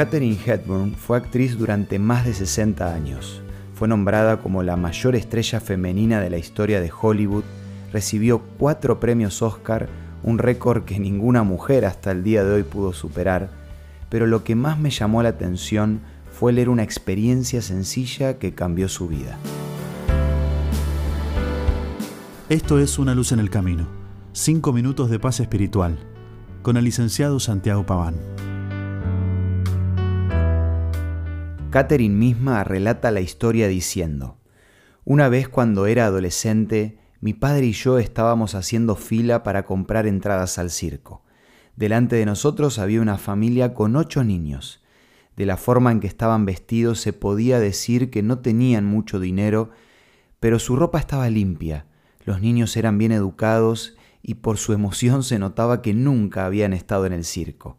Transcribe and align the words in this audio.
Katherine 0.00 0.38
Hepburn 0.42 0.94
fue 0.94 1.18
actriz 1.18 1.58
durante 1.58 1.98
más 1.98 2.24
de 2.24 2.32
60 2.32 2.94
años. 2.94 3.42
Fue 3.74 3.86
nombrada 3.86 4.38
como 4.38 4.62
la 4.62 4.74
mayor 4.76 5.14
estrella 5.14 5.60
femenina 5.60 6.22
de 6.22 6.30
la 6.30 6.38
historia 6.38 6.80
de 6.80 6.90
Hollywood, 6.90 7.44
recibió 7.92 8.40
cuatro 8.56 8.98
premios 8.98 9.42
Oscar, 9.42 9.90
un 10.22 10.38
récord 10.38 10.84
que 10.84 10.98
ninguna 10.98 11.42
mujer 11.42 11.84
hasta 11.84 12.12
el 12.12 12.24
día 12.24 12.42
de 12.44 12.50
hoy 12.50 12.62
pudo 12.62 12.94
superar, 12.94 13.50
pero 14.08 14.26
lo 14.26 14.42
que 14.42 14.54
más 14.54 14.78
me 14.78 14.88
llamó 14.88 15.22
la 15.22 15.28
atención 15.28 16.00
fue 16.32 16.54
leer 16.54 16.70
una 16.70 16.82
experiencia 16.82 17.60
sencilla 17.60 18.38
que 18.38 18.54
cambió 18.54 18.88
su 18.88 19.06
vida. 19.06 19.36
Esto 22.48 22.78
es 22.78 22.98
Una 22.98 23.14
luz 23.14 23.32
en 23.32 23.38
el 23.40 23.50
camino, 23.50 23.86
cinco 24.32 24.72
minutos 24.72 25.10
de 25.10 25.18
paz 25.18 25.40
espiritual, 25.40 25.98
con 26.62 26.78
el 26.78 26.86
licenciado 26.86 27.38
Santiago 27.38 27.84
Paván. 27.84 28.14
Catherine 31.70 32.16
misma 32.16 32.64
relata 32.64 33.12
la 33.12 33.20
historia 33.20 33.68
diciendo, 33.68 34.38
Una 35.04 35.28
vez 35.28 35.48
cuando 35.48 35.86
era 35.86 36.06
adolescente, 36.06 36.98
mi 37.20 37.32
padre 37.32 37.66
y 37.66 37.72
yo 37.72 38.00
estábamos 38.00 38.56
haciendo 38.56 38.96
fila 38.96 39.44
para 39.44 39.64
comprar 39.66 40.08
entradas 40.08 40.58
al 40.58 40.70
circo. 40.70 41.22
Delante 41.76 42.16
de 42.16 42.26
nosotros 42.26 42.80
había 42.80 43.00
una 43.00 43.18
familia 43.18 43.72
con 43.72 43.94
ocho 43.94 44.24
niños. 44.24 44.82
De 45.36 45.46
la 45.46 45.56
forma 45.56 45.92
en 45.92 46.00
que 46.00 46.08
estaban 46.08 46.44
vestidos 46.44 46.98
se 47.00 47.12
podía 47.12 47.60
decir 47.60 48.10
que 48.10 48.24
no 48.24 48.40
tenían 48.40 48.84
mucho 48.84 49.20
dinero, 49.20 49.70
pero 50.40 50.58
su 50.58 50.74
ropa 50.74 50.98
estaba 50.98 51.30
limpia, 51.30 51.86
los 52.24 52.40
niños 52.40 52.76
eran 52.76 52.98
bien 52.98 53.12
educados 53.12 53.96
y 54.22 54.34
por 54.34 54.58
su 54.58 54.72
emoción 54.72 55.22
se 55.22 55.38
notaba 55.38 55.82
que 55.82 55.94
nunca 55.94 56.46
habían 56.46 56.72
estado 56.72 57.06
en 57.06 57.12
el 57.12 57.24
circo. 57.24 57.78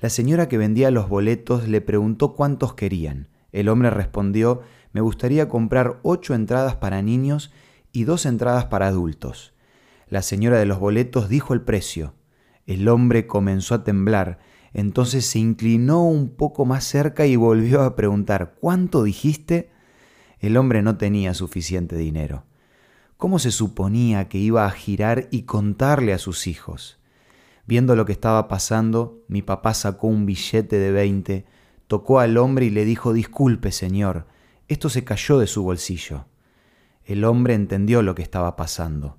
La 0.00 0.10
señora 0.10 0.48
que 0.48 0.58
vendía 0.58 0.90
los 0.92 1.08
boletos 1.08 1.66
le 1.66 1.80
preguntó 1.80 2.34
cuántos 2.34 2.74
querían. 2.74 3.28
El 3.50 3.68
hombre 3.68 3.90
respondió, 3.90 4.62
me 4.92 5.00
gustaría 5.00 5.48
comprar 5.48 5.98
ocho 6.02 6.34
entradas 6.34 6.76
para 6.76 7.02
niños 7.02 7.52
y 7.92 8.04
dos 8.04 8.24
entradas 8.24 8.66
para 8.66 8.86
adultos. 8.86 9.54
La 10.08 10.22
señora 10.22 10.58
de 10.58 10.66
los 10.66 10.78
boletos 10.78 11.28
dijo 11.28 11.52
el 11.52 11.62
precio. 11.62 12.14
El 12.66 12.88
hombre 12.88 13.26
comenzó 13.26 13.74
a 13.74 13.84
temblar, 13.84 14.38
entonces 14.72 15.26
se 15.26 15.40
inclinó 15.40 16.04
un 16.04 16.28
poco 16.28 16.64
más 16.64 16.84
cerca 16.84 17.26
y 17.26 17.36
volvió 17.36 17.82
a 17.82 17.96
preguntar, 17.96 18.54
¿cuánto 18.60 19.02
dijiste? 19.02 19.70
El 20.38 20.56
hombre 20.56 20.82
no 20.82 20.96
tenía 20.96 21.34
suficiente 21.34 21.96
dinero. 21.96 22.44
¿Cómo 23.16 23.40
se 23.40 23.50
suponía 23.50 24.28
que 24.28 24.38
iba 24.38 24.64
a 24.64 24.70
girar 24.70 25.26
y 25.32 25.42
contarle 25.42 26.12
a 26.12 26.18
sus 26.18 26.46
hijos? 26.46 27.00
Viendo 27.68 27.94
lo 27.94 28.06
que 28.06 28.12
estaba 28.12 28.48
pasando, 28.48 29.22
mi 29.28 29.42
papá 29.42 29.74
sacó 29.74 30.06
un 30.06 30.24
billete 30.24 30.78
de 30.78 30.90
veinte, 30.90 31.44
tocó 31.86 32.18
al 32.18 32.38
hombre 32.38 32.64
y 32.64 32.70
le 32.70 32.86
dijo 32.86 33.12
Disculpe, 33.12 33.72
señor, 33.72 34.26
esto 34.68 34.88
se 34.88 35.04
cayó 35.04 35.38
de 35.38 35.46
su 35.46 35.62
bolsillo. 35.64 36.24
El 37.04 37.24
hombre 37.24 37.52
entendió 37.52 38.00
lo 38.00 38.14
que 38.14 38.22
estaba 38.22 38.56
pasando. 38.56 39.18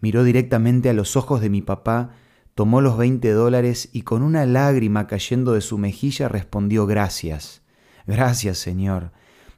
Miró 0.00 0.24
directamente 0.24 0.90
a 0.90 0.92
los 0.92 1.14
ojos 1.16 1.40
de 1.40 1.50
mi 1.50 1.62
papá, 1.62 2.10
tomó 2.56 2.80
los 2.80 2.98
veinte 2.98 3.30
dólares 3.30 3.90
y 3.92 4.02
con 4.02 4.24
una 4.24 4.44
lágrima 4.44 5.06
cayendo 5.06 5.52
de 5.52 5.60
su 5.60 5.78
mejilla 5.78 6.26
respondió 6.26 6.86
Gracias. 6.86 7.62
Gracias, 8.08 8.58
señor. 8.58 9.12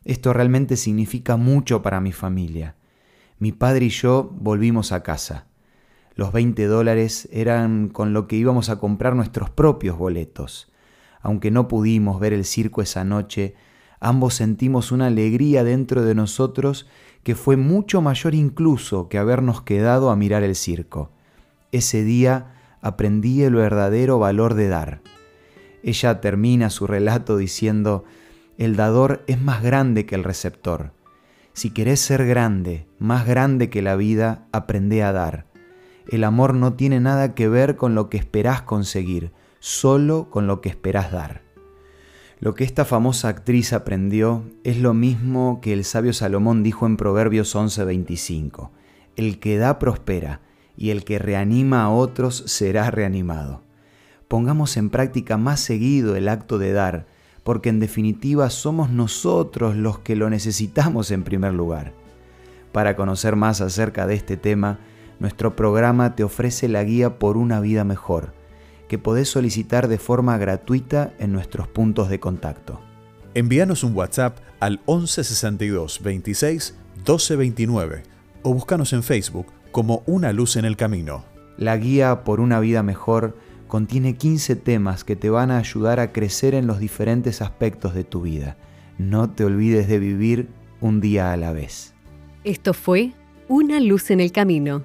Esto 0.04 0.34
realmente 0.34 0.76
significa 0.76 1.38
mucho 1.38 1.80
para 1.80 2.02
mi 2.02 2.12
familia. 2.12 2.74
Mi 3.38 3.52
padre 3.52 3.86
y 3.86 3.88
yo 3.88 4.30
volvimos 4.30 4.92
a 4.92 5.02
casa. 5.02 5.46
Los 6.16 6.32
20 6.32 6.64
dólares 6.64 7.28
eran 7.30 7.88
con 7.88 8.14
lo 8.14 8.26
que 8.26 8.36
íbamos 8.36 8.70
a 8.70 8.78
comprar 8.78 9.14
nuestros 9.14 9.50
propios 9.50 9.98
boletos. 9.98 10.72
Aunque 11.20 11.50
no 11.50 11.68
pudimos 11.68 12.18
ver 12.18 12.32
el 12.32 12.46
circo 12.46 12.80
esa 12.80 13.04
noche, 13.04 13.54
ambos 14.00 14.32
sentimos 14.32 14.92
una 14.92 15.08
alegría 15.08 15.62
dentro 15.62 16.02
de 16.02 16.14
nosotros 16.14 16.88
que 17.22 17.34
fue 17.34 17.58
mucho 17.58 18.00
mayor 18.00 18.34
incluso 18.34 19.10
que 19.10 19.18
habernos 19.18 19.60
quedado 19.60 20.08
a 20.08 20.16
mirar 20.16 20.42
el 20.42 20.54
circo. 20.54 21.10
Ese 21.70 22.02
día 22.02 22.54
aprendí 22.80 23.42
el 23.42 23.54
verdadero 23.54 24.18
valor 24.18 24.54
de 24.54 24.68
dar. 24.68 25.02
Ella 25.82 26.22
termina 26.22 26.70
su 26.70 26.86
relato 26.86 27.36
diciendo, 27.36 28.04
el 28.56 28.74
dador 28.74 29.22
es 29.26 29.38
más 29.38 29.62
grande 29.62 30.06
que 30.06 30.14
el 30.14 30.24
receptor. 30.24 30.92
Si 31.52 31.70
querés 31.70 32.00
ser 32.00 32.24
grande, 32.24 32.86
más 32.98 33.26
grande 33.26 33.68
que 33.68 33.82
la 33.82 33.96
vida, 33.96 34.46
aprende 34.52 35.02
a 35.02 35.12
dar. 35.12 35.55
El 36.08 36.24
amor 36.24 36.54
no 36.54 36.74
tiene 36.74 37.00
nada 37.00 37.34
que 37.34 37.48
ver 37.48 37.76
con 37.76 37.94
lo 37.94 38.08
que 38.08 38.16
esperás 38.16 38.62
conseguir, 38.62 39.32
solo 39.58 40.30
con 40.30 40.46
lo 40.46 40.60
que 40.60 40.68
esperás 40.68 41.10
dar. 41.10 41.42
Lo 42.38 42.54
que 42.54 42.64
esta 42.64 42.84
famosa 42.84 43.28
actriz 43.28 43.72
aprendió 43.72 44.44
es 44.62 44.78
lo 44.78 44.94
mismo 44.94 45.60
que 45.60 45.72
el 45.72 45.84
sabio 45.84 46.12
Salomón 46.12 46.62
dijo 46.62 46.86
en 46.86 46.96
Proverbios 46.96 47.54
11:25. 47.56 48.70
El 49.16 49.40
que 49.40 49.56
da 49.56 49.78
prospera, 49.78 50.42
y 50.76 50.90
el 50.90 51.04
que 51.04 51.18
reanima 51.18 51.82
a 51.82 51.90
otros 51.90 52.44
será 52.46 52.90
reanimado. 52.90 53.62
Pongamos 54.28 54.76
en 54.76 54.90
práctica 54.90 55.36
más 55.36 55.60
seguido 55.60 56.16
el 56.16 56.28
acto 56.28 56.58
de 56.58 56.72
dar, 56.72 57.06
porque 57.42 57.68
en 57.68 57.80
definitiva 57.80 58.50
somos 58.50 58.90
nosotros 58.90 59.76
los 59.76 60.00
que 60.00 60.16
lo 60.16 60.28
necesitamos 60.28 61.10
en 61.10 61.22
primer 61.22 61.54
lugar. 61.54 61.94
Para 62.72 62.96
conocer 62.96 63.36
más 63.36 63.60
acerca 63.60 64.06
de 64.06 64.14
este 64.14 64.36
tema, 64.36 64.80
nuestro 65.18 65.56
programa 65.56 66.14
te 66.14 66.24
ofrece 66.24 66.68
la 66.68 66.84
guía 66.84 67.18
por 67.18 67.36
una 67.36 67.60
vida 67.60 67.84
mejor, 67.84 68.34
que 68.88 68.98
podés 68.98 69.28
solicitar 69.28 69.88
de 69.88 69.98
forma 69.98 70.38
gratuita 70.38 71.12
en 71.18 71.32
nuestros 71.32 71.68
puntos 71.68 72.08
de 72.08 72.20
contacto. 72.20 72.80
Envíanos 73.34 73.82
un 73.84 73.94
WhatsApp 73.94 74.38
al 74.60 74.80
1162 74.86 76.02
26 76.02 76.74
1229 76.96 78.02
o 78.42 78.54
búscanos 78.54 78.92
en 78.92 79.02
Facebook 79.02 79.46
como 79.72 80.02
Una 80.06 80.32
Luz 80.32 80.56
en 80.56 80.64
el 80.64 80.76
Camino. 80.76 81.24
La 81.58 81.76
guía 81.76 82.24
por 82.24 82.40
una 82.40 82.60
vida 82.60 82.82
mejor 82.82 83.36
contiene 83.68 84.16
15 84.16 84.56
temas 84.56 85.04
que 85.04 85.16
te 85.16 85.30
van 85.30 85.50
a 85.50 85.58
ayudar 85.58 86.00
a 86.00 86.12
crecer 86.12 86.54
en 86.54 86.66
los 86.66 86.78
diferentes 86.78 87.42
aspectos 87.42 87.94
de 87.94 88.04
tu 88.04 88.22
vida. 88.22 88.56
No 88.98 89.30
te 89.30 89.44
olvides 89.44 89.88
de 89.88 89.98
vivir 89.98 90.48
un 90.80 91.00
día 91.00 91.32
a 91.32 91.36
la 91.36 91.52
vez. 91.52 91.94
Esto 92.44 92.72
fue 92.72 93.12
Una 93.48 93.80
Luz 93.80 94.10
en 94.10 94.20
el 94.20 94.32
Camino 94.32 94.84